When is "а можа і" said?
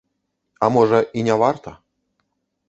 0.59-1.27